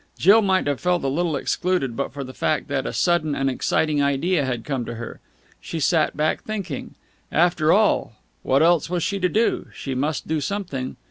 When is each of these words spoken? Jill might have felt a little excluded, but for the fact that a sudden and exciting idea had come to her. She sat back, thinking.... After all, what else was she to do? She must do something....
Jill 0.17 0.41
might 0.41 0.65
have 0.65 0.79
felt 0.79 1.03
a 1.03 1.07
little 1.07 1.35
excluded, 1.35 1.95
but 1.95 2.11
for 2.11 2.23
the 2.23 2.33
fact 2.33 2.69
that 2.69 2.87
a 2.87 2.91
sudden 2.91 3.35
and 3.35 3.51
exciting 3.51 4.01
idea 4.01 4.43
had 4.45 4.63
come 4.65 4.83
to 4.85 4.95
her. 4.95 5.19
She 5.59 5.79
sat 5.79 6.17
back, 6.17 6.41
thinking.... 6.43 6.95
After 7.31 7.71
all, 7.71 8.13
what 8.41 8.63
else 8.63 8.89
was 8.89 9.03
she 9.03 9.19
to 9.19 9.29
do? 9.29 9.67
She 9.75 9.93
must 9.93 10.27
do 10.27 10.41
something.... 10.41 10.95